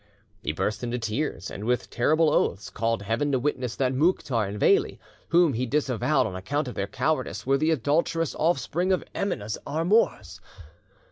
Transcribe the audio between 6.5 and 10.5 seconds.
of their cowardice, were the adulterous offspring of Emineh's amours.